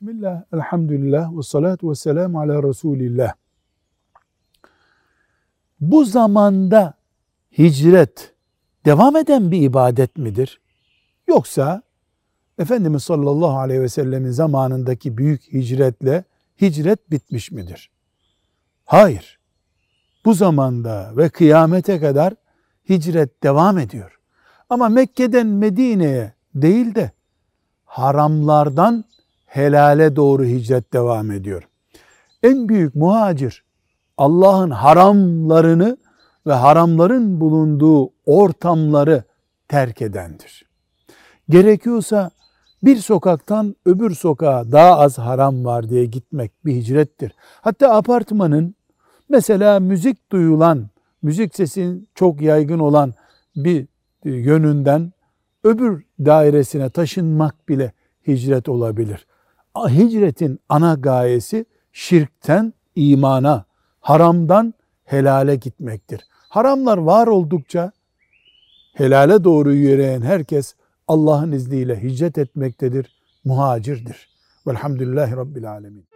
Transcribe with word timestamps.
Bismillah, 0.00 0.42
elhamdülillah 0.52 1.36
ve 1.36 1.42
salatu 1.42 1.90
ve 1.90 1.94
selamu 1.94 2.40
ala 2.40 2.62
Resulillah. 2.62 3.32
Bu 5.80 6.04
zamanda 6.04 6.94
hicret 7.58 8.34
devam 8.84 9.16
eden 9.16 9.50
bir 9.50 9.62
ibadet 9.62 10.16
midir? 10.16 10.60
Yoksa 11.28 11.82
Efendimiz 12.58 13.02
sallallahu 13.02 13.58
aleyhi 13.58 13.82
ve 13.82 13.88
sellemin 13.88 14.30
zamanındaki 14.30 15.18
büyük 15.18 15.52
hicretle 15.52 16.24
hicret 16.60 17.10
bitmiş 17.10 17.50
midir? 17.50 17.90
Hayır. 18.84 19.38
Bu 20.24 20.34
zamanda 20.34 21.16
ve 21.16 21.28
kıyamete 21.28 22.00
kadar 22.00 22.34
hicret 22.88 23.42
devam 23.42 23.78
ediyor. 23.78 24.20
Ama 24.70 24.88
Mekke'den 24.88 25.46
Medine'ye 25.46 26.32
değil 26.54 26.94
de 26.94 27.10
haramlardan 27.84 29.04
helale 29.56 30.16
doğru 30.16 30.44
hicret 30.44 30.92
devam 30.92 31.30
ediyor. 31.30 31.68
En 32.42 32.68
büyük 32.68 32.94
muhacir 32.94 33.64
Allah'ın 34.18 34.70
haramlarını 34.70 35.96
ve 36.46 36.52
haramların 36.52 37.40
bulunduğu 37.40 38.10
ortamları 38.26 39.24
terk 39.68 40.02
edendir. 40.02 40.66
Gerekiyorsa 41.48 42.30
bir 42.82 42.96
sokaktan 42.96 43.76
öbür 43.86 44.14
sokağa 44.14 44.72
daha 44.72 44.98
az 44.98 45.18
haram 45.18 45.64
var 45.64 45.88
diye 45.88 46.06
gitmek 46.06 46.52
bir 46.64 46.74
hicrettir. 46.74 47.32
Hatta 47.60 47.94
apartmanın 47.94 48.74
mesela 49.28 49.80
müzik 49.80 50.32
duyulan, 50.32 50.88
müzik 51.22 51.54
sesin 51.54 52.08
çok 52.14 52.40
yaygın 52.40 52.78
olan 52.78 53.14
bir 53.56 53.86
yönünden 54.24 55.12
öbür 55.64 56.04
dairesine 56.20 56.90
taşınmak 56.90 57.68
bile 57.68 57.92
hicret 58.26 58.68
olabilir. 58.68 59.26
Hicretin 59.84 60.60
ana 60.68 60.94
gayesi 60.94 61.66
şirkten 61.92 62.72
imana, 62.96 63.64
haramdan 64.00 64.74
helale 65.04 65.56
gitmektir. 65.56 66.20
Haramlar 66.48 66.98
var 66.98 67.26
oldukça 67.26 67.92
helale 68.94 69.44
doğru 69.44 69.72
yürüyen 69.74 70.22
herkes 70.22 70.74
Allah'ın 71.08 71.52
izniyle 71.52 72.02
hicret 72.02 72.38
etmektedir, 72.38 73.16
muhacirdir. 73.44 74.28
Velhamdülillahi 74.66 75.36
Rabbil 75.36 75.70
Alemin. 75.70 76.06